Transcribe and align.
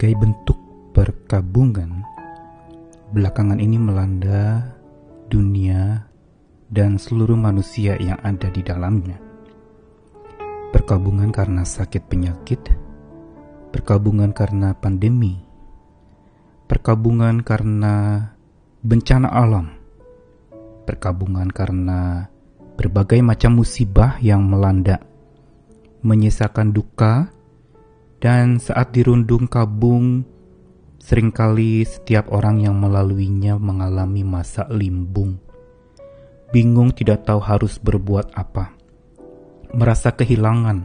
Berbagai 0.00 0.32
bentuk 0.32 0.56
perkabungan 0.96 2.00
belakangan 3.12 3.60
ini 3.60 3.76
melanda 3.76 4.72
dunia 5.28 6.08
dan 6.72 6.96
seluruh 6.96 7.36
manusia 7.36 8.00
yang 8.00 8.16
ada 8.24 8.48
di 8.48 8.64
dalamnya. 8.64 9.20
Perkabungan 10.72 11.28
karena 11.28 11.68
sakit 11.68 12.08
penyakit, 12.08 12.64
perkabungan 13.76 14.32
karena 14.32 14.72
pandemi, 14.72 15.36
perkabungan 16.64 17.44
karena 17.44 18.24
bencana 18.80 19.28
alam, 19.28 19.68
perkabungan 20.88 21.52
karena 21.52 22.24
berbagai 22.72 23.20
macam 23.20 23.60
musibah 23.60 24.16
yang 24.24 24.48
melanda, 24.48 24.96
menyisakan 26.00 26.72
duka 26.72 27.28
dan 28.20 28.60
saat 28.60 28.92
dirundung 28.92 29.48
kabung, 29.48 30.22
sering 31.00 31.32
kali 31.32 31.88
setiap 31.88 32.28
orang 32.28 32.60
yang 32.60 32.76
melaluinya 32.76 33.56
mengalami 33.56 34.20
masa 34.20 34.68
limbung. 34.68 35.40
Bingung 36.52 36.92
tidak 36.92 37.24
tahu 37.24 37.40
harus 37.40 37.80
berbuat 37.80 38.36
apa. 38.36 38.76
Merasa 39.72 40.12
kehilangan, 40.12 40.84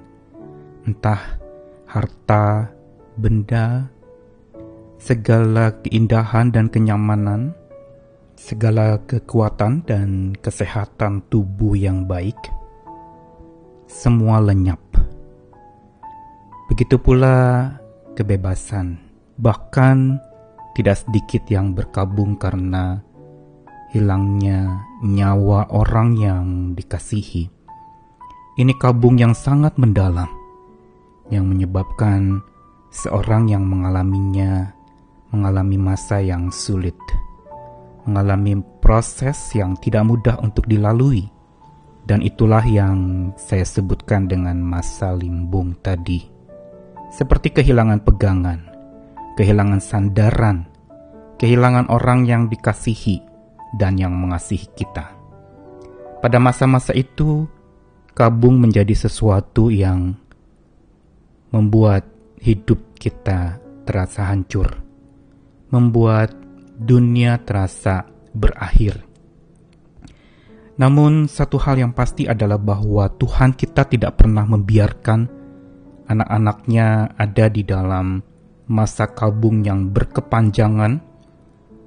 entah 0.87 1.21
harta, 1.83 2.71
benda, 3.19 3.91
segala 4.95 5.75
keindahan 5.83 6.55
dan 6.55 6.71
kenyamanan, 6.71 7.51
segala 8.39 9.01
kekuatan 9.03 9.83
dan 9.83 10.31
kesehatan 10.39 11.25
tubuh 11.27 11.75
yang 11.75 12.07
baik, 12.07 12.37
semua 13.89 14.37
lenyap 14.39 14.84
Begitu 16.65 16.97
pula 16.97 17.69
kebebasan, 18.17 18.97
bahkan 19.37 20.17
tidak 20.73 20.97
sedikit 20.97 21.45
yang 21.45 21.77
berkabung 21.77 22.41
karena 22.41 23.05
hilangnya 23.93 24.81
nyawa 25.05 25.69
orang 25.69 26.17
yang 26.17 26.45
dikasihi. 26.73 27.53
Ini 28.57 28.73
kabung 28.81 29.21
yang 29.21 29.37
sangat 29.37 29.77
mendalam, 29.77 30.25
yang 31.29 31.45
menyebabkan 31.45 32.41
seorang 32.89 33.45
yang 33.45 33.61
mengalaminya 33.61 34.73
mengalami 35.29 35.77
masa 35.77 36.17
yang 36.17 36.49
sulit, 36.49 36.97
mengalami 38.09 38.57
proses 38.81 39.37
yang 39.53 39.77
tidak 39.77 40.01
mudah 40.01 40.41
untuk 40.41 40.65
dilalui, 40.65 41.29
dan 42.09 42.25
itulah 42.25 42.65
yang 42.65 43.29
saya 43.37 43.69
sebutkan 43.69 44.25
dengan 44.25 44.57
masa 44.65 45.13
limbung 45.13 45.77
tadi 45.85 46.33
seperti 47.15 47.55
kehilangan 47.55 48.03
pegangan, 48.03 48.59
kehilangan 49.39 49.79
sandaran, 49.79 50.67
kehilangan 51.39 51.87
orang 51.87 52.27
yang 52.27 52.51
dikasihi 52.51 53.23
dan 53.79 53.95
yang 53.95 54.11
mengasihi 54.11 54.67
kita. 54.75 55.15
Pada 56.19 56.43
masa-masa 56.43 56.91
itu, 56.91 57.47
kabung 58.11 58.59
menjadi 58.59 58.91
sesuatu 59.07 59.71
yang 59.71 60.11
membuat 61.55 62.03
hidup 62.43 62.99
kita 62.99 63.63
terasa 63.87 64.27
hancur, 64.27 64.75
membuat 65.71 66.35
dunia 66.75 67.39
terasa 67.39 68.03
berakhir. 68.35 69.07
Namun, 70.75 71.31
satu 71.31 71.55
hal 71.63 71.79
yang 71.79 71.95
pasti 71.95 72.27
adalah 72.27 72.59
bahwa 72.59 73.07
Tuhan 73.07 73.55
kita 73.55 73.87
tidak 73.87 74.19
pernah 74.19 74.43
membiarkan 74.43 75.44
anak-anaknya 76.09 77.17
ada 77.17 77.45
di 77.49 77.61
dalam 77.65 78.21
masa 78.65 79.09
kabung 79.09 79.61
yang 79.61 79.93
berkepanjangan, 79.93 81.01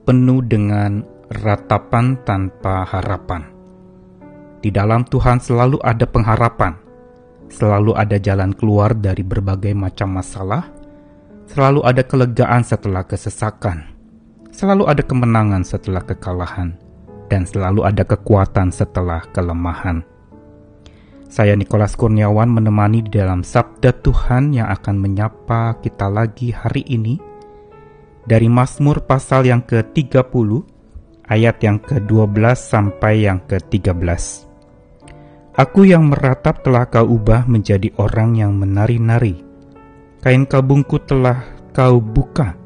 penuh 0.07 0.41
dengan 0.47 1.03
ratapan 1.43 2.17
tanpa 2.23 2.87
harapan. 2.89 3.45
Di 4.59 4.75
dalam 4.75 5.07
Tuhan 5.07 5.39
selalu 5.39 5.79
ada 5.87 6.03
pengharapan, 6.07 6.75
selalu 7.51 7.95
ada 7.95 8.19
jalan 8.19 8.51
keluar 8.55 8.95
dari 8.95 9.23
berbagai 9.23 9.75
macam 9.75 10.19
masalah, 10.19 10.67
selalu 11.47 11.87
ada 11.87 12.03
kelegaan 12.03 12.63
setelah 12.67 13.07
kesesakan, 13.07 13.87
selalu 14.51 14.91
ada 14.91 15.03
kemenangan 15.07 15.63
setelah 15.63 16.03
kekalahan, 16.03 16.75
dan 17.31 17.47
selalu 17.47 17.87
ada 17.87 18.03
kekuatan 18.03 18.75
setelah 18.75 19.23
kelemahan. 19.31 20.03
Saya 21.29 21.53
Nikolas 21.53 21.93
Kurniawan 21.93 22.49
menemani 22.49 23.05
di 23.05 23.21
dalam 23.21 23.45
Sabda 23.45 23.93
Tuhan 24.01 24.57
yang 24.57 24.73
akan 24.73 24.97
menyapa 24.97 25.77
kita 25.85 26.09
lagi 26.09 26.57
hari 26.57 26.81
ini 26.89 27.21
dari 28.25 28.49
Mazmur 28.49 29.05
pasal 29.05 29.45
yang 29.45 29.61
ke-30 29.61 30.25
ayat 31.29 31.61
yang 31.61 31.85
ke-12 31.85 32.33
sampai 32.57 33.29
yang 33.29 33.45
ke-13. 33.45 34.01
Aku 35.53 35.85
yang 35.85 36.09
meratap 36.09 36.65
telah 36.65 36.89
kau 36.89 37.05
ubah 37.05 37.45
menjadi 37.45 37.93
orang 38.01 38.41
yang 38.41 38.57
menari-nari. 38.57 39.45
Kain 40.25 40.49
kabungku 40.49 40.97
telah 41.05 41.45
kau 41.77 42.01
buka, 42.01 42.57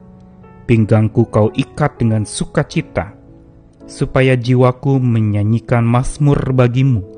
pinggangku 0.71 1.27
kau 1.35 1.51
ikat 1.51 1.99
dengan 1.99 2.23
sukacita, 2.23 3.11
supaya 3.91 4.39
jiwaku 4.39 5.03
menyanyikan 5.03 5.83
mazmur 5.83 6.39
bagimu 6.55 7.12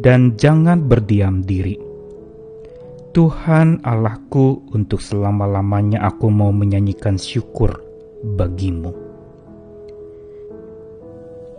dan 0.00 0.34
jangan 0.40 0.88
berdiam 0.88 1.44
diri. 1.44 1.76
Tuhan 3.10 3.84
Allahku, 3.84 4.72
untuk 4.72 5.02
selama-lamanya 5.02 6.00
aku 6.08 6.32
mau 6.32 6.54
menyanyikan 6.54 7.20
syukur 7.20 7.82
bagimu. 8.38 8.96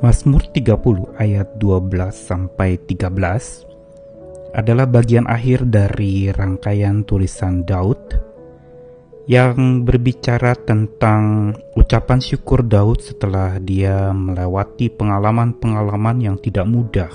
Mazmur 0.01 0.41
30 0.49 1.21
ayat 1.21 1.61
12 1.61 1.85
sampai 2.09 2.81
13 2.89 4.57
adalah 4.57 4.89
bagian 4.89 5.29
akhir 5.29 5.69
dari 5.69 6.33
rangkaian 6.33 7.05
tulisan 7.05 7.61
Daud 7.61 8.01
yang 9.29 9.85
berbicara 9.85 10.57
tentang 10.57 11.53
ucapan 11.77 12.17
syukur 12.17 12.65
Daud 12.65 13.05
setelah 13.05 13.61
dia 13.61 14.09
melewati 14.09 14.89
pengalaman-pengalaman 14.89 16.17
yang 16.17 16.35
tidak 16.41 16.65
mudah 16.65 17.11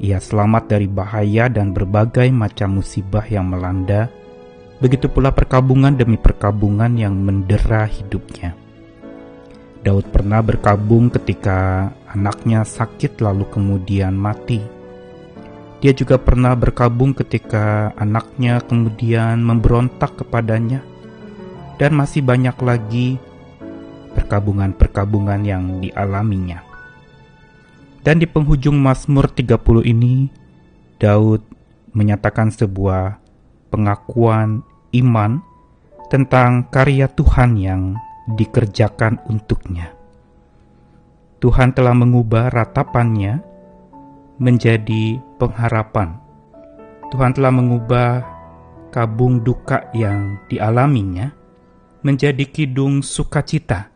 ia 0.00 0.16
selamat 0.16 0.72
dari 0.72 0.88
bahaya 0.88 1.52
dan 1.52 1.76
berbagai 1.76 2.24
macam 2.32 2.80
musibah 2.80 3.22
yang 3.28 3.52
melanda, 3.52 4.08
begitu 4.80 5.12
pula 5.12 5.28
perkabungan 5.28 5.92
demi 5.92 6.16
perkabungan 6.16 6.96
yang 6.96 7.12
mendera 7.20 7.84
hidupnya. 7.84 8.56
Daud 9.84 10.08
pernah 10.08 10.40
berkabung 10.40 11.12
ketika 11.12 11.92
anaknya 12.08 12.64
sakit 12.64 13.20
lalu 13.20 13.44
kemudian 13.52 14.16
mati. 14.16 14.64
Dia 15.84 15.92
juga 15.92 16.16
pernah 16.16 16.56
berkabung 16.56 17.12
ketika 17.12 17.92
anaknya 17.96 18.64
kemudian 18.64 19.44
memberontak 19.44 20.16
kepadanya, 20.16 20.80
dan 21.76 21.92
masih 21.92 22.24
banyak 22.24 22.56
lagi 22.60 23.20
perkabungan-perkabungan 24.16 25.44
yang 25.44 25.80
dialaminya. 25.80 26.69
Dan 28.00 28.16
di 28.16 28.24
penghujung 28.24 28.80
Mazmur 28.80 29.28
30 29.28 29.84
ini, 29.84 30.32
Daud 30.96 31.44
menyatakan 31.92 32.48
sebuah 32.48 33.20
pengakuan 33.68 34.64
iman 34.96 35.44
tentang 36.08 36.66
karya 36.72 37.06
Tuhan 37.12 37.60
yang 37.60 37.82
dikerjakan 38.34 39.20
untuknya. 39.28 39.92
Tuhan 41.40 41.72
telah 41.72 41.96
mengubah 41.96 42.52
ratapannya 42.52 43.40
menjadi 44.40 45.20
pengharapan. 45.40 46.20
Tuhan 47.12 47.32
telah 47.36 47.52
mengubah 47.52 48.24
kabung 48.92 49.44
duka 49.44 49.88
yang 49.92 50.40
dialaminya 50.48 51.32
menjadi 52.00 52.44
kidung 52.48 53.04
sukacita 53.04 53.92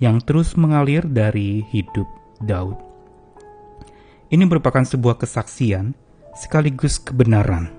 yang 0.00 0.20
terus 0.24 0.56
mengalir 0.56 1.04
dari 1.04 1.64
hidup 1.72 2.08
Daud. 2.40 2.93
Ini 4.34 4.50
merupakan 4.50 4.82
sebuah 4.82 5.22
kesaksian 5.22 5.94
sekaligus 6.34 6.98
kebenaran 6.98 7.70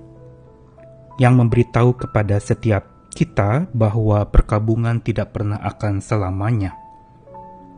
yang 1.19 1.35
memberitahu 1.35 1.99
kepada 1.99 2.39
setiap 2.39 3.11
kita 3.11 3.67
bahwa 3.75 4.23
perkabungan 4.31 5.03
tidak 5.03 5.35
pernah 5.35 5.59
akan 5.59 5.99
selamanya, 5.99 6.71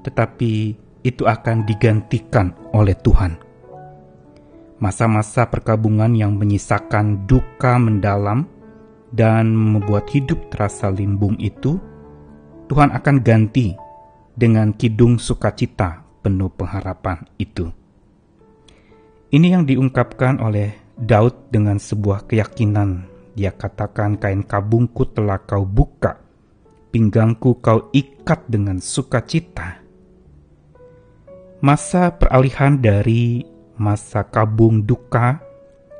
tetapi 0.06 0.78
itu 1.02 1.26
akan 1.26 1.66
digantikan 1.66 2.54
oleh 2.70 2.94
Tuhan. 3.02 3.42
Masa-masa 4.78 5.50
perkabungan 5.50 6.14
yang 6.14 6.38
menyisakan 6.38 7.26
duka 7.26 7.82
mendalam 7.82 8.46
dan 9.10 9.58
membuat 9.58 10.06
hidup 10.14 10.54
terasa 10.54 10.94
limbung 10.94 11.34
itu, 11.42 11.82
Tuhan 12.70 12.94
akan 12.94 13.26
ganti 13.26 13.74
dengan 14.38 14.70
kidung 14.70 15.18
sukacita 15.18 16.06
penuh 16.22 16.54
pengharapan 16.54 17.26
itu. 17.42 17.87
Ini 19.28 19.60
yang 19.60 19.68
diungkapkan 19.68 20.40
oleh 20.40 20.72
Daud 20.96 21.52
dengan 21.52 21.76
sebuah 21.76 22.32
keyakinan. 22.32 23.12
Dia 23.36 23.52
katakan 23.52 24.16
kain 24.16 24.48
kabungku 24.48 25.04
telah 25.12 25.44
kau 25.44 25.68
buka, 25.68 26.16
pinggangku 26.96 27.60
kau 27.60 27.92
ikat 27.92 28.48
dengan 28.48 28.80
sukacita. 28.80 29.84
Masa 31.60 32.16
peralihan 32.16 32.80
dari 32.80 33.44
masa 33.76 34.24
kabung 34.24 34.88
duka 34.88 35.44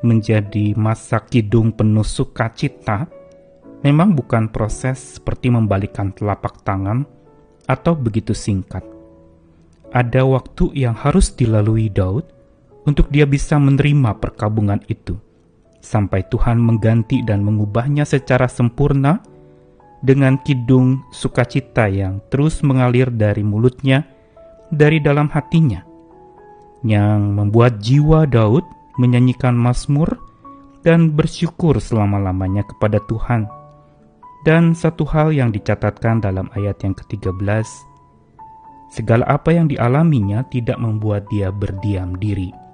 menjadi 0.08 0.72
masa 0.80 1.20
kidung 1.20 1.76
penuh 1.76 2.08
sukacita 2.08 3.12
memang 3.84 4.16
bukan 4.16 4.48
proses 4.56 5.20
seperti 5.20 5.52
membalikkan 5.52 6.16
telapak 6.16 6.64
tangan 6.64 7.04
atau 7.68 7.92
begitu 7.92 8.32
singkat. 8.32 8.88
Ada 9.92 10.24
waktu 10.24 10.80
yang 10.80 10.96
harus 10.96 11.36
dilalui 11.36 11.92
Daud 11.92 12.37
untuk 12.88 13.12
dia 13.12 13.28
bisa 13.28 13.60
menerima 13.60 14.16
perkabungan 14.24 14.80
itu, 14.88 15.20
sampai 15.84 16.24
Tuhan 16.32 16.56
mengganti 16.56 17.20
dan 17.28 17.44
mengubahnya 17.44 18.08
secara 18.08 18.48
sempurna 18.48 19.20
dengan 20.00 20.40
kidung 20.40 21.04
sukacita 21.12 21.92
yang 21.92 22.24
terus 22.32 22.64
mengalir 22.64 23.12
dari 23.12 23.44
mulutnya, 23.44 24.08
dari 24.72 25.04
dalam 25.04 25.28
hatinya, 25.28 25.84
yang 26.88 27.36
membuat 27.36 27.84
jiwa 27.84 28.24
Daud 28.24 28.64
menyanyikan 28.96 29.54
mazmur 29.54 30.16
dan 30.82 31.12
bersyukur 31.12 31.84
selama-lamanya 31.84 32.64
kepada 32.64 33.04
Tuhan. 33.12 33.52
Dan 34.48 34.72
satu 34.72 35.04
hal 35.04 35.36
yang 35.36 35.52
dicatatkan 35.52 36.24
dalam 36.24 36.48
ayat 36.56 36.80
yang 36.80 36.96
ke-13, 36.96 37.68
segala 38.88 39.28
apa 39.28 39.52
yang 39.52 39.68
dialaminya 39.68 40.48
tidak 40.48 40.80
membuat 40.80 41.28
dia 41.28 41.52
berdiam 41.52 42.16
diri. 42.16 42.67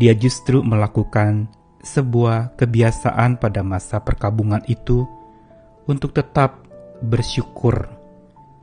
Dia 0.00 0.16
justru 0.16 0.64
melakukan 0.64 1.52
sebuah 1.82 2.54
kebiasaan 2.56 3.42
pada 3.42 3.60
masa 3.66 3.98
perkabungan 3.98 4.62
itu 4.70 5.04
untuk 5.90 6.14
tetap 6.14 6.62
bersyukur, 7.02 7.90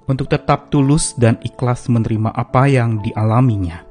untuk 0.08 0.32
tetap 0.32 0.72
tulus 0.72 1.14
dan 1.20 1.36
ikhlas 1.44 1.92
menerima 1.92 2.32
apa 2.32 2.66
yang 2.72 3.04
dialaminya. 3.04 3.84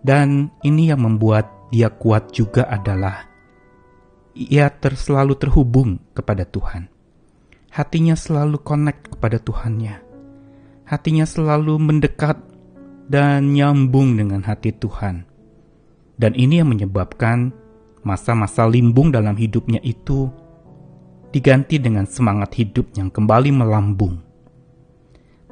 Dan 0.00 0.48
ini 0.64 0.88
yang 0.88 1.04
membuat 1.04 1.68
dia 1.68 1.92
kuat 1.92 2.32
juga 2.32 2.64
adalah 2.64 3.28
ia 4.32 4.70
terselalu 4.72 5.36
terhubung 5.36 6.00
kepada 6.16 6.48
Tuhan. 6.48 6.88
Hatinya 7.68 8.16
selalu 8.16 8.62
connect 8.64 9.12
kepada 9.12 9.36
Tuhannya. 9.36 10.00
Hatinya 10.88 11.28
selalu 11.28 11.76
mendekat 11.76 12.40
dan 13.12 13.52
nyambung 13.52 14.16
dengan 14.16 14.40
hati 14.40 14.72
Tuhan. 14.72 15.28
Dan 16.18 16.34
ini 16.34 16.58
yang 16.58 16.74
menyebabkan 16.74 17.54
masa-masa 18.02 18.66
limbung 18.66 19.14
dalam 19.14 19.38
hidupnya 19.38 19.78
itu 19.86 20.26
diganti 21.30 21.78
dengan 21.78 22.10
semangat 22.10 22.58
hidup 22.58 22.90
yang 22.98 23.08
kembali 23.08 23.54
melambung. 23.54 24.18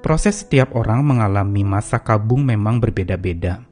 Proses 0.02 0.42
setiap 0.46 0.74
orang 0.74 1.02
mengalami 1.02 1.62
masa 1.66 2.02
kabung 2.02 2.46
memang 2.46 2.78
berbeda-beda. 2.82 3.62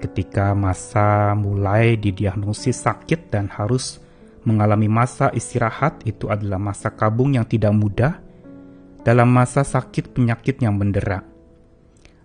Ketika 0.00 0.56
masa 0.56 1.36
mulai 1.36 2.00
didiagnosis 2.00 2.88
sakit 2.88 3.28
dan 3.28 3.52
harus 3.52 4.00
mengalami 4.48 4.88
masa 4.88 5.28
istirahat, 5.36 6.00
itu 6.08 6.32
adalah 6.32 6.56
masa 6.56 6.88
kabung 6.88 7.36
yang 7.36 7.44
tidak 7.44 7.76
mudah 7.76 8.16
dalam 9.04 9.28
masa 9.28 9.60
sakit 9.60 10.16
penyakit 10.16 10.60
yang 10.64 10.80
mendera. 10.80 11.20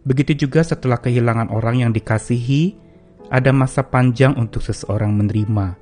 Begitu 0.07 0.48
juga 0.48 0.63
setelah 0.63 1.01
kehilangan 1.03 1.51
orang 1.51 1.83
yang 1.83 1.91
dikasihi, 1.91 2.85
ada 3.30 3.51
masa 3.54 3.81
panjang 3.86 4.38
untuk 4.38 4.62
seseorang 4.62 5.13
menerima 5.13 5.77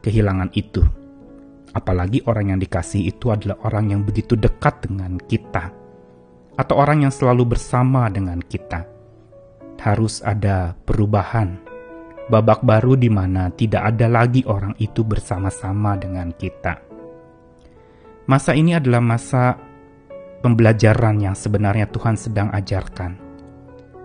kehilangan 0.00 0.50
itu 0.56 0.84
apalagi 1.76 2.24
orang 2.24 2.56
yang 2.56 2.60
dikasih 2.64 3.12
itu 3.12 3.28
adalah 3.28 3.60
orang 3.68 3.92
yang 3.92 4.00
begitu 4.00 4.32
dekat 4.32 4.88
dengan 4.88 5.20
kita, 5.20 5.68
atau 6.56 6.74
orang 6.80 7.04
yang 7.04 7.12
selalu 7.12 7.52
bersama 7.52 8.08
dengan 8.08 8.40
kita. 8.40 8.88
Harus 9.76 10.24
ada 10.24 10.72
perubahan, 10.88 11.60
babak 12.32 12.64
baru 12.64 12.96
di 12.96 13.12
mana 13.12 13.52
tidak 13.52 13.92
ada 13.92 14.08
lagi 14.08 14.40
orang 14.48 14.72
itu 14.80 15.04
bersama-sama 15.04 16.00
dengan 16.00 16.32
kita. 16.32 16.80
Masa 18.26 18.56
ini 18.56 18.74
adalah 18.74 19.04
masa 19.04 19.54
pembelajaran 20.40 21.22
yang 21.22 21.36
sebenarnya 21.36 21.86
Tuhan 21.92 22.16
sedang 22.16 22.48
ajarkan. 22.50 23.25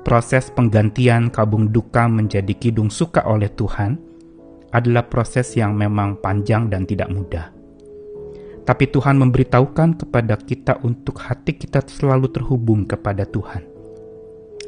Proses 0.02 0.50
penggantian 0.50 1.30
kabung 1.30 1.70
duka 1.70 2.10
menjadi 2.10 2.52
kidung 2.58 2.90
suka 2.90 3.22
oleh 3.26 3.54
Tuhan 3.54 3.98
adalah 4.74 5.06
proses 5.06 5.54
yang 5.54 5.78
memang 5.78 6.18
panjang 6.20 6.72
dan 6.72 6.90
tidak 6.90 7.12
mudah 7.12 7.62
tapi 8.62 8.88
Tuhan 8.88 9.18
memberitahukan 9.18 10.06
kepada 10.06 10.38
kita 10.38 10.80
untuk 10.86 11.18
hati 11.18 11.58
kita 11.58 11.82
selalu 11.82 12.30
terhubung 12.30 12.86
kepada 12.86 13.26
Tuhan. 13.26 13.66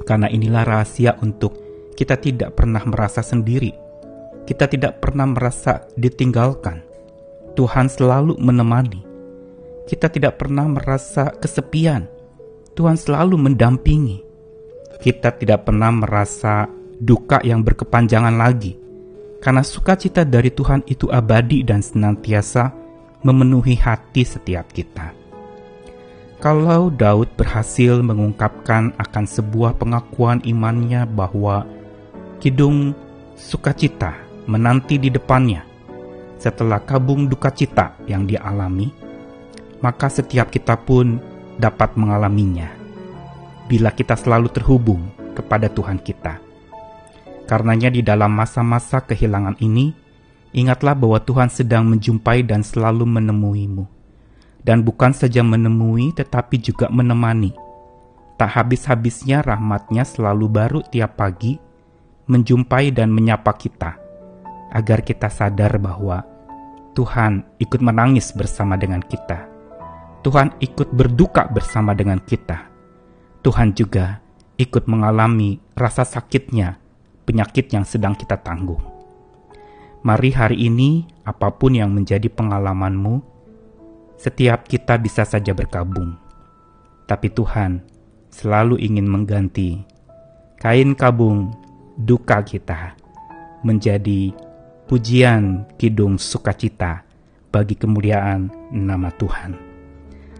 Karena 0.04 0.28
inilah 0.28 0.66
rahasia 0.66 1.16
untuk 1.22 1.54
kita 1.94 2.18
tidak 2.18 2.58
pernah 2.58 2.82
merasa 2.84 3.22
sendiri. 3.22 3.72
Kita 4.44 4.66
tidak 4.68 5.00
pernah 5.00 5.30
merasa 5.30 5.86
ditinggalkan. 5.94 6.82
Tuhan 7.54 7.88
selalu 7.88 8.36
menemani. 8.42 9.06
Kita 9.86 10.10
tidak 10.10 10.42
pernah 10.42 10.66
merasa 10.66 11.30
kesepian. 11.38 12.10
Tuhan 12.74 12.98
selalu 12.98 13.38
mendampingi. 13.38 14.33
Kita 15.04 15.36
tidak 15.36 15.68
pernah 15.68 15.92
merasa 15.92 16.64
duka 16.96 17.44
yang 17.44 17.60
berkepanjangan 17.60 18.40
lagi. 18.40 18.80
Karena 19.44 19.60
sukacita 19.60 20.24
dari 20.24 20.48
Tuhan 20.48 20.88
itu 20.88 21.12
abadi 21.12 21.68
dan 21.68 21.84
senantiasa 21.84 22.72
memenuhi 23.28 23.76
hati 23.76 24.24
setiap 24.24 24.72
kita. 24.72 25.12
Kalau 26.40 26.88
Daud 26.88 27.36
berhasil 27.36 28.00
mengungkapkan 28.00 28.96
akan 28.96 29.26
sebuah 29.28 29.76
pengakuan 29.76 30.40
imannya 30.48 31.04
bahwa 31.04 31.68
kidung 32.40 32.96
sukacita 33.36 34.16
menanti 34.48 34.96
di 34.96 35.12
depannya 35.12 35.68
setelah 36.40 36.80
kabung 36.84 37.28
duka 37.32 37.52
cita 37.52 37.96
yang 38.08 38.24
dia 38.28 38.44
alami, 38.44 38.92
maka 39.80 40.08
setiap 40.08 40.52
kita 40.52 40.76
pun 40.80 41.20
dapat 41.60 41.96
mengalaminya 41.96 42.83
bila 43.68 43.92
kita 43.92 44.18
selalu 44.18 44.52
terhubung 44.52 45.10
kepada 45.34 45.72
Tuhan 45.72 46.02
kita. 46.02 46.40
Karenanya 47.50 47.92
di 47.92 48.00
dalam 48.00 48.32
masa-masa 48.32 49.04
kehilangan 49.04 49.60
ini, 49.60 50.04
Ingatlah 50.54 50.94
bahwa 50.94 51.18
Tuhan 51.18 51.50
sedang 51.50 51.82
menjumpai 51.90 52.46
dan 52.46 52.62
selalu 52.62 53.10
menemuimu. 53.10 53.90
Dan 54.62 54.86
bukan 54.86 55.12
saja 55.12 55.42
menemui, 55.42 56.14
tetapi 56.14 56.62
juga 56.62 56.88
menemani. 56.94 57.52
Tak 58.38 58.62
habis-habisnya 58.62 59.42
rahmatnya 59.42 60.06
selalu 60.06 60.46
baru 60.48 60.80
tiap 60.86 61.18
pagi, 61.18 61.58
menjumpai 62.30 62.94
dan 62.94 63.10
menyapa 63.10 63.50
kita, 63.58 63.98
agar 64.72 65.02
kita 65.02 65.28
sadar 65.28 65.82
bahwa 65.82 66.22
Tuhan 66.94 67.58
ikut 67.58 67.82
menangis 67.82 68.32
bersama 68.38 68.78
dengan 68.78 69.02
kita. 69.02 69.50
Tuhan 70.22 70.54
ikut 70.62 70.94
berduka 70.94 71.50
bersama 71.50 71.98
dengan 71.98 72.22
kita. 72.22 72.73
Tuhan 73.44 73.76
juga 73.76 74.24
ikut 74.56 74.88
mengalami 74.88 75.60
rasa 75.76 76.08
sakitnya, 76.08 76.80
penyakit 77.28 77.68
yang 77.76 77.84
sedang 77.84 78.16
kita 78.16 78.40
tanggung. 78.40 78.80
Mari 80.00 80.32
hari 80.32 80.58
ini, 80.72 81.04
apa 81.28 81.52
pun 81.52 81.76
yang 81.76 81.92
menjadi 81.92 82.32
pengalamanmu, 82.32 83.20
setiap 84.16 84.64
kita 84.64 84.96
bisa 84.96 85.28
saja 85.28 85.52
berkabung. 85.52 86.16
Tapi 87.04 87.28
Tuhan 87.36 87.84
selalu 88.32 88.80
ingin 88.80 89.12
mengganti 89.12 89.84
kain 90.64 90.96
kabung 90.96 91.52
duka 92.00 92.40
kita 92.48 92.96
menjadi 93.68 94.32
pujian 94.88 95.68
kidung 95.76 96.16
sukacita 96.16 97.04
bagi 97.52 97.76
kemuliaan 97.76 98.48
nama 98.72 99.12
Tuhan. 99.12 99.73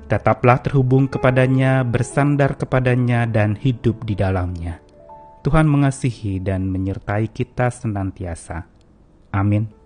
Tetaplah 0.08 0.60
terhubung 0.62 1.08
kepadanya, 1.08 1.82
bersandar 1.88 2.60
kepadanya, 2.60 3.24
dan 3.28 3.56
hidup 3.56 4.04
di 4.04 4.14
dalamnya. 4.14 4.84
Tuhan 5.44 5.68
mengasihi 5.68 6.40
dan 6.40 6.72
menyertai 6.72 7.28
kita 7.32 7.68
senantiasa. 7.68 8.64
Amin. 9.36 9.83